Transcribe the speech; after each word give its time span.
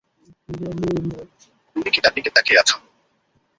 তুমি 1.75 1.89
কি 1.93 1.99
তার 2.03 2.13
দিকে 2.17 2.29
তাকিয়ে 2.35 2.59
আছ? 2.61 2.69